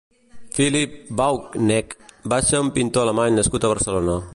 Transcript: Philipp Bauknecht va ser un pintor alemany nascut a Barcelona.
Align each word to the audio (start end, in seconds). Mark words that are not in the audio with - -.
Philipp 0.55 0.95
Bauknecht 1.19 2.01
va 2.35 2.41
ser 2.49 2.63
un 2.65 2.73
pintor 2.79 3.05
alemany 3.07 3.41
nascut 3.41 3.67
a 3.69 3.73
Barcelona. 3.77 4.23